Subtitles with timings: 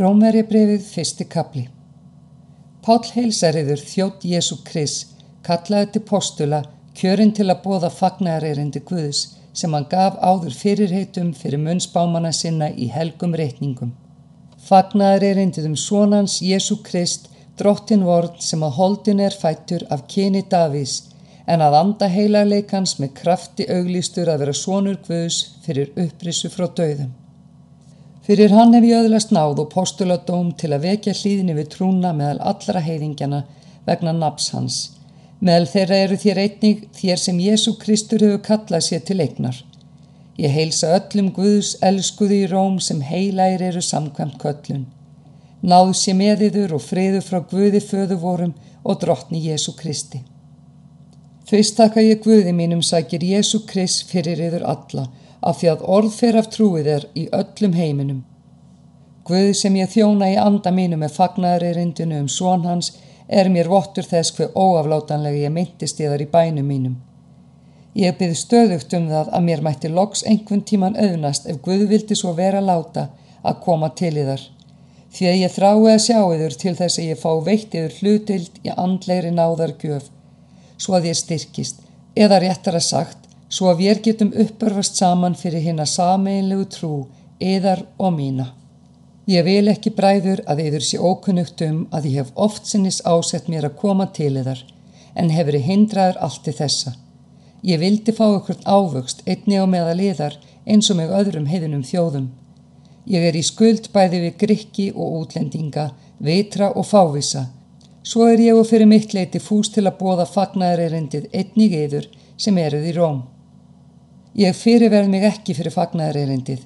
[0.00, 1.62] Rómveri brefið fyrsti kapli
[2.86, 4.94] Páll heilsariður þjótt Jésu Kris
[5.44, 6.60] kallaði til postula
[6.96, 9.20] kjörinn til að bóða fagnarerindi Guðs
[9.52, 13.92] sem hann gaf áður fyrirheitum fyrir munnsbámana sinna í helgum reikningum.
[14.64, 17.28] Fagnarerindið um svonans Jésu Krist
[17.60, 21.02] drottin vorn sem að holdin er fættur af kyni Davís
[21.44, 27.12] en að anda heilarleikans með krafti auglýstur að vera svonur Guðs fyrir upprissu frá döðum.
[28.22, 32.38] Fyrir hann hef ég öðlast náð og postuladóm til að vekja hlýðinni við trúna meðal
[32.52, 33.40] allra heiðingjana
[33.88, 34.76] vegna naps hans.
[35.42, 39.56] Meðal þeirra eru þér einnig þér sem Jésu Kristur hefur kallað sér til eignar.
[40.38, 44.84] Ég heilsa öllum Guðs elskuði í róm sem heilægir eru samkvæmt köllun.
[45.66, 48.54] Náð sér meðiður og friður frá Guði föðu vorum
[48.86, 50.22] og drottni Jésu Kristi.
[51.50, 55.08] Fyrst taka ég Guði mínum sækir Jésu Krist fyrir yður alla
[55.42, 58.20] af því að orð af trúið er í öllum heiminum.
[59.26, 62.92] Guð sem ég þjóna í anda mínu með fagnæðaririndinu um svon hans
[63.28, 66.96] er mér vottur þess hver óaflátanlega ég myndist ég þar í bænum mínum.
[67.94, 72.16] Ég byrð stöðugt um það að mér mætti loks einhvern tíman auðnast ef Guð vildi
[72.18, 73.10] svo vera láta
[73.42, 74.44] að koma til í þar.
[75.12, 78.60] Því að ég þrái að sjá yður til þess að ég fá veitt yður hlutild
[78.64, 80.06] í andleiri náðargjöf,
[80.80, 81.82] svo að ég styrkist,
[82.16, 86.92] eða réttar að sagt, svo að við getum uppörfast saman fyrir hérna sameinlegu trú,
[87.40, 88.48] eðar og mína.
[89.28, 93.50] Ég vil ekki bræður að yður sé ókunnugt um að ég hef oft sinnis ásett
[93.52, 94.62] mér að koma til yðar,
[95.14, 96.94] en hefur ég hindraður allt í þessa.
[97.62, 102.30] Ég vildi fá ykkur ávöxt einni á meða liðar eins og með öðrum heiðunum þjóðum.
[103.06, 107.48] Ég er í skuld bæði við grikki og útlendinga, veitra og fávisa.
[108.02, 112.58] Svo er ég og fyrir mitt leiti fús til að bóða fagnæðarerindið einnig yður sem
[112.58, 113.22] eruð í róm.
[114.32, 116.60] Ég fyrirverð mig ekki fyrir fagnæðarerindið.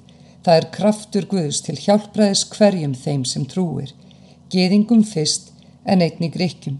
[0.45, 3.91] Það er kraftur Guðs til hjálpraðis hverjum þeim sem trúir.
[4.53, 5.51] Geðingum fyrst
[5.83, 6.77] en einnig gríkjum.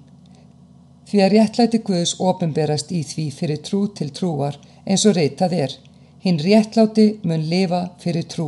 [1.08, 5.76] Því að réttlæti Guðs ofinberast í því fyrir trú til trúar eins og reytað er.
[6.24, 8.48] Hinn réttláti mun lifa fyrir trú.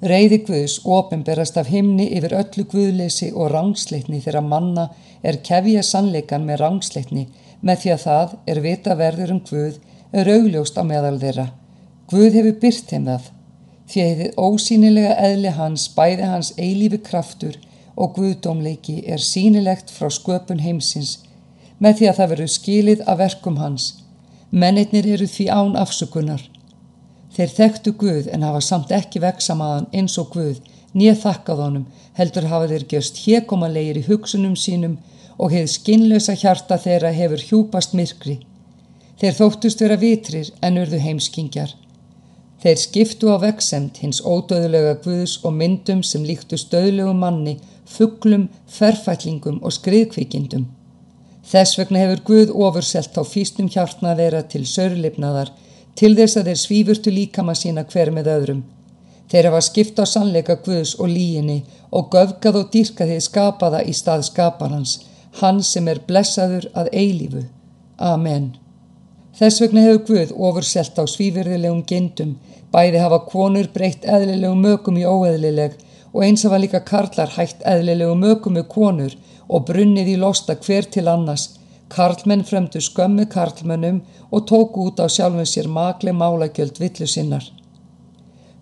[0.00, 4.88] Reyði Guðs ofinberast af himni yfir öllu Guðleysi og rángsleitni þegar manna
[5.20, 7.26] er kefja sannleikan með rángsleitni
[7.60, 9.76] með því að það er vita verður um Guð
[10.12, 11.50] er augljóst á meðal þeirra.
[12.10, 13.26] Guð hefur byrt þeim það,
[13.90, 17.58] því að þið ósýnilega eðli hans, bæði hans eilífi kraftur
[18.00, 21.18] og Guðdómleiki er sínilegt frá sköpun heimsins,
[21.78, 23.86] með því að það veru skilið af verkum hans.
[24.50, 26.42] Mennirnir eru því án afsökunar.
[27.30, 30.58] Þeir þekktu Guð en hafa samt ekki veksamaðan eins og Guð,
[30.92, 31.86] nýð þakkað honum,
[32.18, 34.98] heldur hafa þeir gerst hérkomalegir í hugsunum sínum
[35.38, 38.40] og hefð skinnlösa hjarta þeirra hefur hjúpast myrkri.
[39.20, 41.74] Þeir þóttust vera vitrir en urðu heimskingjar.
[42.60, 47.58] Þeir skiptu á veksemt hins ódöðulega guðs og myndum sem líktu stöðlegu manni,
[47.88, 50.66] fugglum, ferfætlingum og skriðkvikindum.
[51.50, 55.50] Þess vegna hefur Guð ofurselt á fýstum hjartna þeirra til sörlipnaðar
[55.98, 58.62] til þess að þeir svífurtu líkama sína hver með öðrum.
[59.30, 61.60] Þeir hafa skipt á sannleika Guðs og líginni
[61.90, 64.96] og göfgað og dýrkað þið skapaða í stað skaparhans,
[65.40, 67.46] hann sem er blessaður að eilífu.
[67.98, 68.50] Amen.
[69.40, 72.32] Þess vegna hefur Guð ofurselt á svífyrðilegum gindum,
[72.74, 75.78] bæði hafa konur breytt eðlilegum mögum í óeðlileg
[76.10, 79.14] og eins hafa líka karlar hægt eðlilegum mögum með konur
[79.48, 81.46] og brunnið í losta hver til annars.
[81.88, 87.48] Karlmenn fremdu skömmu karlmennum og tóku út á sjálfum sér makle málagjöld villu sinnar.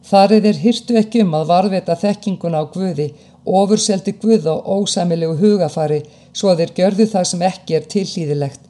[0.06, 3.09] Þar er þeir hýrtu ekki um að varveta þekkinguna á Guði,
[3.44, 8.68] ofurseldi Guð á ósæmilegu hugafari svo að þeir gjörðu það sem ekki er tillýðilegt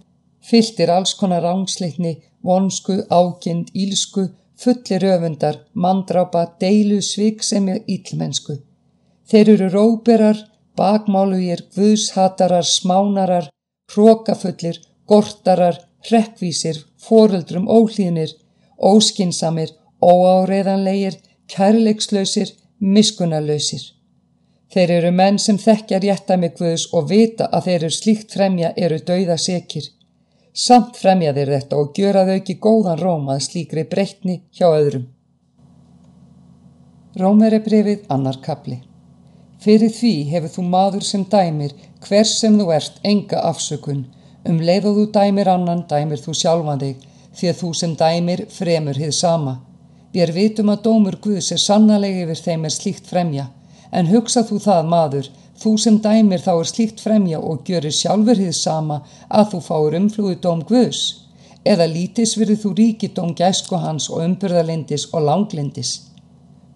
[0.48, 2.14] Fylltir alls konar rángsleikni,
[2.44, 8.56] vonsku, ákind, ílsku, fullir öfundar, mandrápa, deilu, sviksemi, íllmennsku.
[9.28, 10.38] Þeir eru róberar,
[10.78, 13.50] bakmálugir, guðshatarar, smánarar,
[13.92, 18.32] hrókafullir, gortarar, hrekkvísir, foreldrum óhlýðnir,
[18.78, 21.18] óskinsamir, óáreðanlegir,
[21.52, 23.84] kærleikslausir, miskunarlausir.
[24.72, 28.72] Þeir eru menn sem þekkja rétta með Guðs og vita að þeir eru slíkt fremja
[28.76, 29.88] eru dauða sekir.
[30.58, 35.04] Samt fremja þeir þetta og gjöra þau ekki góðan róm að slíkri breytni hjá öðrum.
[37.18, 38.80] Rómveri brefið annar kapli.
[39.62, 41.76] Fyrir því hefur þú maður sem dæmir
[42.06, 44.02] hvers sem þú ert enga afsökun.
[44.50, 47.06] Um leið og þú dæmir annan dæmir þú sjálfan þig
[47.38, 49.54] því að þú sem dæmir fremur hið sama.
[50.10, 53.46] Við vitum að dómur Guðs er sannalegi yfir þeim er slíkt fremja.
[53.94, 58.38] En hugsa þú það maður Þú sem dæmir þá er slíkt fremja og gjörir sjálfur
[58.38, 61.00] hið sama að þú fáur umflúi dóm Guðs,
[61.66, 65.92] eða lítis verið þú ríkidóm gæsku hans og umbyrðalindis og langlindis.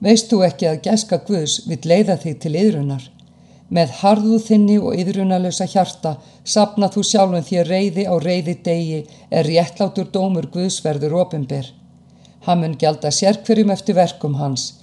[0.03, 3.05] Veist þú ekki að gæska Guðs vill leiða þig til yðrunar?
[3.73, 9.01] Með harðu þinni og yðrunalösa hjarta sapna þú sjálfum þér reyði á reyði degi
[9.31, 11.71] er réttlátur dómur Guðsverður ofinber.
[12.45, 14.82] Hann mun gelda sérkverjum eftir verkum hans.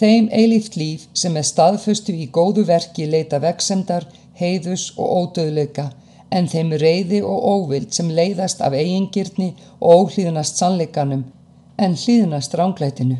[0.00, 4.06] Þeim eilíft líf sem er staðföstu í góðu verki leita veksemdar,
[4.40, 5.90] heiðus og ódöðleika
[6.32, 9.50] en þeim reyði og óvild sem leiðast af eigingirni
[9.80, 11.26] og óhlýðnast sannleikanum
[11.76, 13.18] en hlýðnast ránglætinu.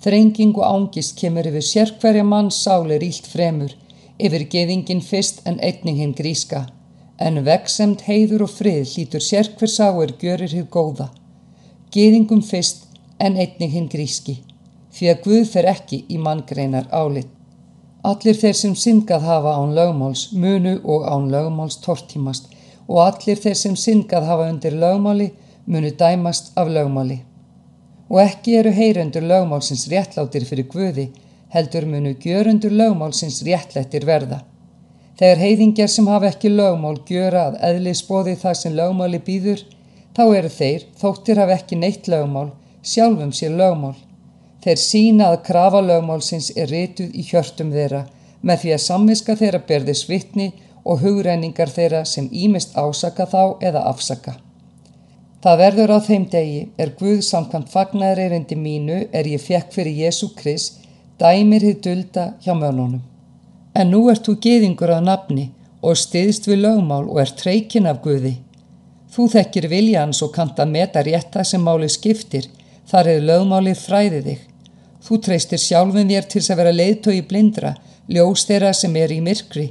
[0.00, 3.72] Þrenging og ángist kemur yfir sérkverja manns sálir ílt fremur,
[4.16, 6.66] yfir geðingin fyrst en einningin gríska,
[7.20, 11.10] en veksemt heiður og frið hlítur sérkver sáir görir hér góða.
[11.92, 12.86] Geðingum fyrst
[13.18, 14.38] en einningin gríski,
[14.94, 17.28] því að Guð fer ekki í manngreinar álit.
[18.02, 22.48] Allir þeir sem syngað hafa án lögmáls munu og án lögmáls tortímast
[22.88, 25.30] og allir þeir sem syngað hafa undir lögmáli
[25.66, 27.20] munu dæmast af lögmáli.
[28.10, 31.10] Og ekki eru heyrendur lögmálsins réttlátir fyrir Guði,
[31.54, 34.40] heldur munu gjörundur lögmálsins réttlættir verða.
[35.20, 39.62] Þegar heiðingjar sem hafa ekki lögmál gjöra að eðli spóði það sem lögmáli býður,
[40.16, 42.48] þá eru þeir, þóttir hafa ekki neitt lögmál,
[42.82, 43.94] sjálfum sér lögmál.
[44.64, 48.04] Þeir sína að krafa lögmálsins er rituð í hjörtum þeirra
[48.44, 50.48] með því að samviska þeirra berði svitni
[50.84, 54.36] og hugreiningar þeirra sem ímist ásaka þá eða afsaka.
[55.40, 60.28] Það verður á þeim degi er Guð samkvæmt fagnæðreirindi mínu er ég fekk fyrir Jésu
[60.36, 60.82] Krist
[61.20, 63.00] dæmir þið dulda hjá mönunum.
[63.74, 65.46] En nú ert þú geðingur að nafni
[65.80, 68.36] og stiðst við lögmál og ert treykin af Guði.
[69.10, 72.46] Þú þekkir viljans og kanta meta rétta sem máli skiptir,
[72.90, 74.49] þar er lögmálið fræðið þig.
[75.10, 77.70] Þú treystir sjálfum þér til að vera leiðtói blindra,
[78.06, 79.64] ljós þeirra sem er í myrkri.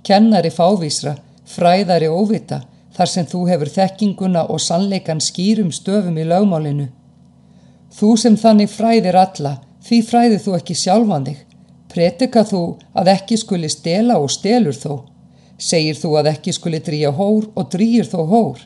[0.00, 1.10] Kennari fávísra,
[1.44, 2.62] fræðari óvita,
[2.96, 6.86] þar sem þú hefur þekkinguna og sannleikan skýrum stöfum í lögmálinu.
[7.92, 9.52] Þú sem þannig fræðir alla,
[9.84, 11.42] því fræðir þú ekki sjálfan þig.
[11.92, 12.62] Pretika þú
[12.96, 14.94] að ekki skuli stela og stelur þó.
[15.60, 18.64] Segir þú að ekki skuli drýja hór og drýjur þó hór.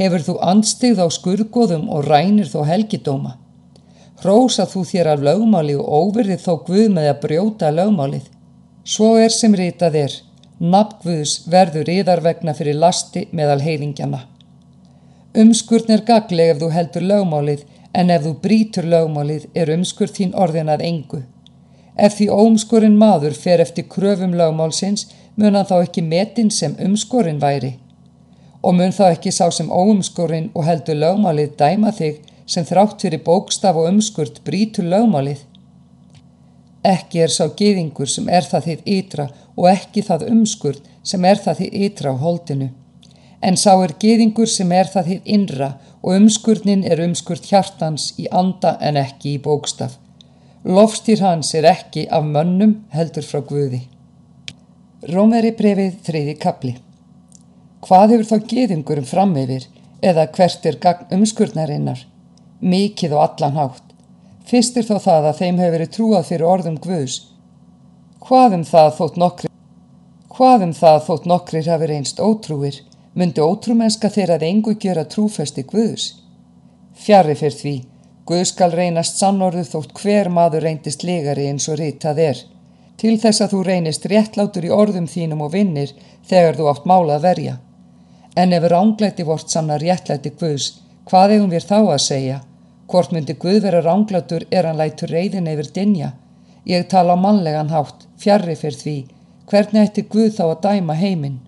[0.00, 3.36] Hefur þú anstigð á skurgoðum og rænir þó helgidóma.
[4.24, 8.24] Rósa þú þér af lögmáli og óverðið þó Guð með að brjóta lögmálið.
[8.82, 10.14] Svo er sem ritað er,
[10.58, 14.24] nafn Guðs verður yðar vegna fyrir lasti meðal heiðingjana.
[15.38, 17.62] Umskurn er gagleg ef þú heldur lögmálið,
[17.94, 21.20] en ef þú brítur lögmálið er umskurð þín orðin að engu.
[21.94, 25.06] Ef því óumskurinn maður fer eftir kröfum lögmálsins,
[25.36, 27.76] mun hann þá ekki metin sem umskurinn væri.
[28.66, 32.18] Og mun þá ekki sá sem óumskurinn og heldur lögmálið dæma þig
[32.48, 35.44] sem þrátt fyrir bókstaf og umskurt brítur lögmálið.
[36.88, 39.28] Ekki er sá geðingur sem er það þitt ytra
[39.58, 42.70] og ekki það umskurt sem er það þitt ytra á holdinu.
[43.42, 45.70] En sá er geðingur sem er það þitt innra
[46.02, 49.98] og umskurnin er umskurt hjartans í anda en ekki í bókstaf.
[50.64, 53.84] Lofstýr hans er ekki af mönnum heldur frá Guði.
[55.06, 56.74] Rómveri brefið þriði kapli.
[57.86, 59.68] Hvað hefur þá geðingurum fram yfir
[60.02, 60.78] eða hvert er
[61.14, 62.00] umskurnarinnar?
[62.60, 63.84] Mikið og allan hátt.
[64.48, 67.16] Fyrst er þó það að þeim hefur verið trúað fyrir orðum Guðs.
[68.24, 69.50] Hvað um það þótt nokkri,
[70.32, 72.80] hvað um það þótt nokkrir hafi reynst ótrúir,
[73.14, 76.08] myndi ótrúmenska þeirra að engu gera trúfesti Guðs.
[76.98, 77.76] Fjari fyrr því,
[78.28, 82.42] Guð skal reynast sannorðu þótt hver maður reyndist legari eins og ritað er.
[82.98, 85.94] Til þess að þú reynist réttlátur í orðum þínum og vinnir
[86.28, 87.54] þegar þú átt mála að verja.
[88.36, 90.72] En ef ránglæti vort sanna réttlæti Guðs,
[91.08, 92.38] hvað eigum við þá að segja?
[92.88, 96.12] Hvort myndi Guð vera ránglátur er hann lætur reyðin yfir dinja.
[96.68, 98.96] Ég tala á mannlegan hátt, fjarrri fyrr því,
[99.50, 101.38] hvernig ætti Guð þá að dæma heiminn?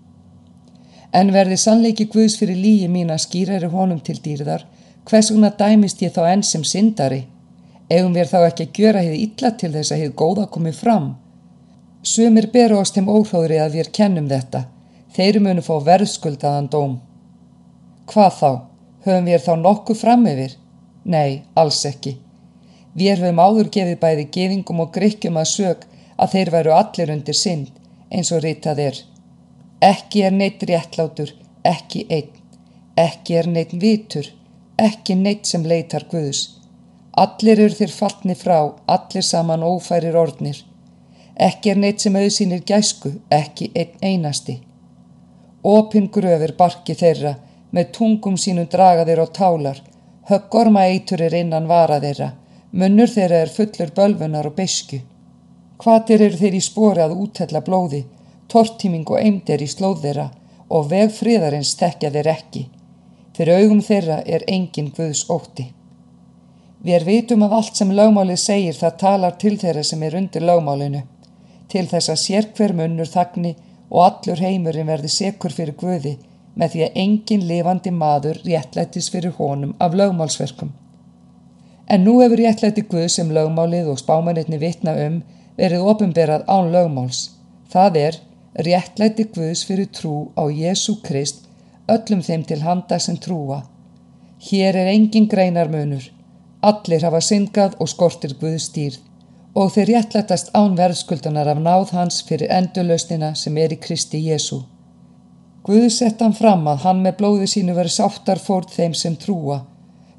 [1.13, 4.65] En verði sannleiki Guðs fyrir líi mín að skýræri honum til dýrðar,
[5.09, 7.25] hvers vegna dæmist ég þá enn sem syndari?
[7.91, 11.09] Egum við þá ekki að gjöra hefði illa til þess að hefði góða komið fram?
[12.03, 14.65] Sumir beru ást þeim óhróðri að við kennum þetta.
[15.17, 16.99] Þeir munu fá verðskuldaðan dóm.
[18.07, 18.70] Hvað þá?
[19.05, 20.57] Höfum við þá nokkuð fram yfir?
[21.05, 22.17] Nei, alls ekki.
[22.95, 25.87] Við erum áður gefið bæði gefingum og grykkjum að sög
[26.21, 27.71] að þeir veru allir undir synd,
[28.11, 29.01] eins og ritað er.
[29.81, 31.33] Ekki er neitt réttlátur,
[31.65, 32.33] ekki einn.
[33.01, 34.27] Ekki er neitt vitur,
[34.77, 36.43] ekki neitt sem leitar Guðs.
[37.17, 40.59] Allir eru þér fallni frá, allir saman ófærir orðnir.
[41.41, 44.59] Ekki er neitt sem auðsýnir gæsku, ekki einn einasti.
[45.65, 47.39] Opin gröfur barki þeirra,
[47.71, 49.81] með tungum sínum draga þeir á tálar,
[50.31, 52.29] Höggorma eitur er innan vara þeirra,
[52.71, 55.01] munnur þeirra er fullur bölfunar og besku.
[55.83, 58.05] Hvaðir eru þeir í spori að útella blóði,
[58.53, 60.29] tortíming og eimdir í slóð þeirra
[60.69, 62.65] og veg friðarins tekja þeir ekki.
[63.35, 65.67] Fyrir augum þeirra er engin Guðs ótti.
[66.87, 71.03] Við vitum að allt sem lögmálið segir það talar til þeirra sem er undir lögmálinu,
[71.69, 73.57] til þess að sér hver munnur þagni
[73.91, 76.19] og allur heimurinn verði sekur fyrir Guði
[76.61, 80.71] með því að engin lifandi maður réttlættis fyrir honum af lögmálsverkum.
[81.91, 85.21] En nú hefur réttlætti Guð sem lögmálið og spámanitni vitna um
[85.59, 87.23] verið ofinberað án lögmáls.
[87.73, 88.19] Það er
[88.69, 91.47] réttlætti Guðs fyrir trú á Jésu Krist
[91.91, 93.63] öllum þeim til handa sem trúa.
[94.47, 96.05] Hér er engin greinarmunur.
[96.63, 99.07] Allir hafa syngað og skortir Guðs stýrð
[99.61, 104.61] og þeir réttlættast án verðskuldunar af náð hans fyrir endurlausnina sem er í Kristi Jésu.
[105.63, 109.59] Guð sett hann fram að hann með blóði sínu veri sáttar fórt þeim sem trúa.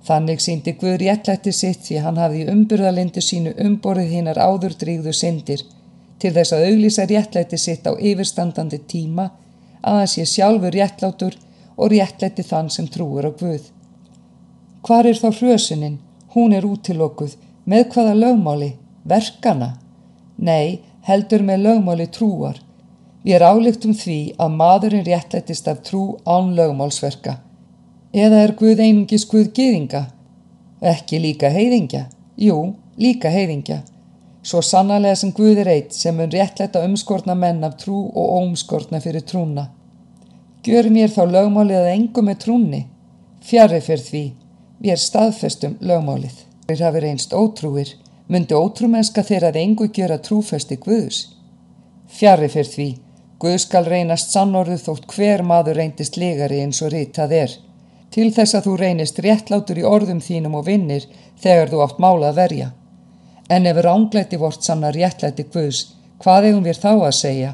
[0.05, 5.65] Þannig síndi Guð réttlætti sitt því hann hafði umburðalindu sínu umborið hinnar áður drígðu syndir
[6.21, 9.31] til þess að auglýsa réttlætti sitt á yfirstandandi tíma
[9.81, 11.37] að hann sé sjálfur réttlátur
[11.77, 13.63] og réttlætti þann sem trúur á Guð.
[14.85, 15.99] Hvar er þá hrjösuninn?
[16.33, 17.33] Hún er útilokkuð.
[17.65, 18.71] Með hvaða lögmáli?
[19.05, 19.73] Verkana?
[20.37, 22.61] Nei, heldur með lögmáli trúar.
[23.21, 27.35] Við er álíktum því að maðurinn réttlættist af trú án lögmálsverka.
[28.11, 30.07] Eða er Guð einungis Guð gýðinga?
[30.81, 32.07] Ekki líka heiðingja?
[32.41, 33.83] Jú, líka heiðingja.
[34.41, 38.99] Svo sannarlega sem Guð er eitt sem mun réttlætta umskortna menn af trú og óumskortna
[39.03, 39.67] fyrir trúna.
[40.65, 42.81] Gjör mér þá lögmálið að engum er trúni.
[43.45, 44.23] Fjarrir fyrir því.
[44.81, 46.41] Við er staðfestum lögmálið.
[46.67, 47.93] Þeir hafi reynst ótrúir,
[48.25, 51.21] myndi ótrúmennska þeirra að engu gjöra trúfesti Guðus.
[52.11, 52.89] Fjari fyrr því,
[53.41, 57.55] Guð skal reynast sannorðu þótt hver maður reyndist legari eins og ritað er.
[58.13, 61.07] Til þess að þú reynist réttlátur í orðum þínum og vinnir
[61.41, 62.67] þegar þú átt mála að verja.
[63.49, 65.81] En ef ránglæti vort sanna réttlæti Guðs,
[66.21, 67.51] hvað eigum við þá að segja?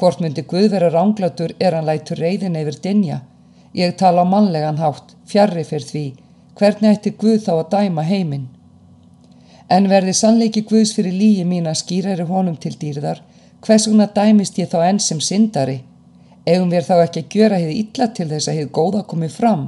[0.00, 3.20] Hvort myndi Guð vera ránglátur er hann lætur reyðin yfir dinja?
[3.76, 6.06] Ég tala á mannlegan hátt, fjarrri fyrr því,
[6.56, 8.48] hvernig ætti Guð þá að dæma heiminn?
[9.68, 13.20] En verði sannleiki Guðs fyrir líi mín að skýra eru honum til dýrðar,
[13.66, 15.80] hvers vegna dæmist ég þá enn sem syndari?
[16.46, 19.64] Egum við þá ekki að gjöra hefði illa til þess að hefði góða komið fram?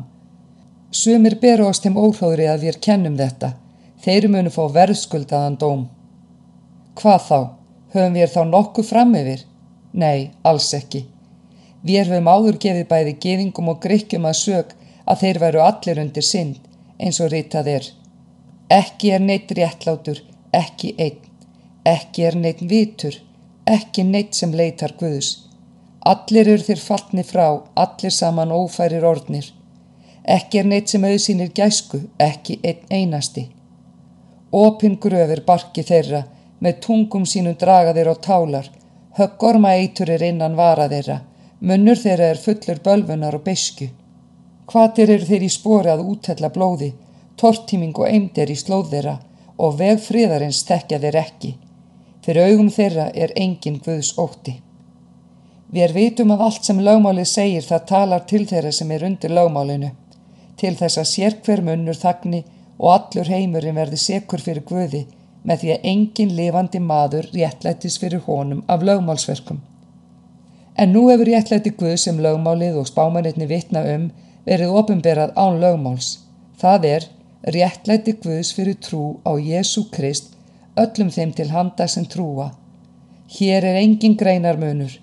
[0.95, 3.53] Sumir beru ást þeim óhróðri að við kennum þetta.
[4.05, 5.85] Þeir munu fá verðskuldaðan dóm.
[6.99, 7.41] Hvað þá?
[7.95, 9.45] Höfum við þá nokkuð fram yfir?
[9.93, 11.05] Nei, alls ekki.
[11.83, 14.75] Við erum áður gefið bæði gefingum og grykkjum að sög
[15.09, 16.59] að þeir veru allir undir synd
[16.99, 17.87] eins og ritað er.
[18.71, 20.21] Ekki er neitt réttlátur,
[20.53, 21.23] ekki einn,
[21.87, 23.17] ekki er neitt vitur,
[23.69, 25.31] ekki neitt sem leitar Guðus.
[26.09, 29.51] Allir eru þér fallni frá, allir saman ófærir orðnir.
[30.25, 33.49] Ekki er neitt sem auðsýnir gæsku, ekki einn einasti.
[34.53, 36.23] Opin gröfur barki þeirra,
[36.65, 38.71] með tungum sínum draga þeirra á tálar,
[39.19, 41.21] höggorma eitur er innan vara þeirra,
[41.61, 43.91] munnur þeirra er fullur bölfunar og besku.
[44.69, 46.93] Hvaðir eru þeir í spori að útella blóði,
[47.37, 49.17] tortíming og eimdir í slóð þeirra
[49.59, 51.57] og veg friðarins þekkja þeir ekki.
[52.29, 54.53] Fyrir augum þeirra er engin Guðs ótti.
[55.73, 59.33] Við er vitum að allt sem lögmálið segir það talar til þeirra sem er undir
[59.33, 59.89] lögmálinu,
[60.61, 62.43] til þess að sér hver munnur þagni
[62.77, 65.03] og allur heimurinn verði sekur fyrir Guði
[65.49, 69.65] með því að engin lifandi maður réttlættis fyrir honum af lögmálsverkum.
[70.77, 74.11] En nú hefur réttlætti Guð sem lögmálið og spámanitni vitna um
[74.45, 76.19] verið ofinberað án lögmáls.
[76.61, 77.13] Það er
[77.57, 80.37] réttlæti Guðs fyrir trú á Jésu Krist
[80.83, 82.49] öllum þeim til handa sem trúa.
[83.37, 84.99] Hér er engin greinarmunur.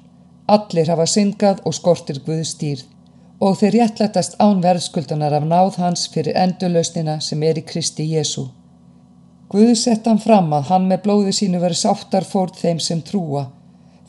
[0.56, 2.92] Allir hafa syngað og skortir Guðs stýrð
[3.46, 8.46] og þeir réttlætast án verðskuldunar af náð hans fyrir endurlausnina sem er í Kristi Jésu.
[9.52, 13.44] Guð sett hann fram að hann með blóði sínu veri sáttar fórt þeim sem trúa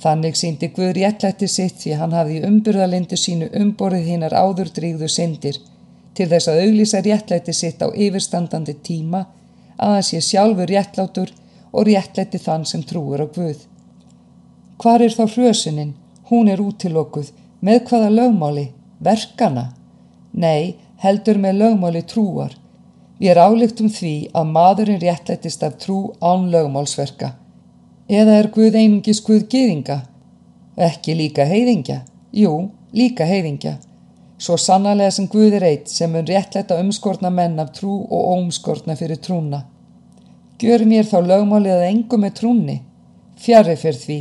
[0.02, 5.58] Þannig síndi Guð réttlætti sitt því hann hafði umburðalindu sínu umborið hinnar áður drígðu syndir
[6.16, 9.22] til þess að auglýsa réttlætti sitt á yfirstandandi tíma
[9.76, 11.32] að hann sé sjálfur réttlátur
[11.76, 13.60] og réttlætti þann sem trúur á Guð.
[14.80, 15.94] Hvar er þá hrjösuninn?
[16.30, 17.32] Hún er útilokkuð.
[17.60, 18.66] Með hvaða lögmáli?
[19.04, 19.66] Verkana?
[20.32, 22.56] Nei, heldur með lögmáli trúar.
[23.20, 27.32] Við er álíktum því að maðurinn réttlættist af trú án lögmálsverka.
[28.08, 30.02] Eða er Guð einungis Guð gyðinga?
[30.76, 32.02] Ekki líka heiðingja?
[32.36, 33.78] Jú, líka heiðingja.
[34.38, 38.96] Svo sannarlega sem Guð er eitt sem mun réttlæta umskortna menn af trú og óumskortna
[39.00, 39.64] fyrir trúna.
[40.56, 42.78] Gjör mér þá lögmálið að engum er trúni.
[43.36, 44.18] Fjarrir fyrir því.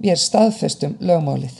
[0.00, 1.54] Við er staðfestum lögmálið.